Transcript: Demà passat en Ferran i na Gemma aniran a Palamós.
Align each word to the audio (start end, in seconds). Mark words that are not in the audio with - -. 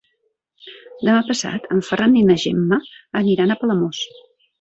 Demà 1.09 1.17
passat 1.27 1.67
en 1.75 1.83
Ferran 1.89 2.15
i 2.21 2.23
na 2.29 2.37
Gemma 2.45 2.79
aniran 3.21 3.55
a 3.55 3.59
Palamós. 3.61 4.01